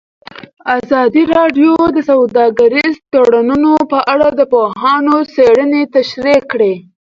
ازادي 0.77 1.23
راډیو 1.37 1.73
د 1.95 1.97
سوداګریز 2.09 2.93
تړونونه 3.13 3.71
په 3.91 3.99
اړه 4.13 4.27
د 4.39 4.41
پوهانو 4.53 5.15
څېړنې 5.33 5.81
تشریح 5.95 6.41
کړې. 6.51 6.73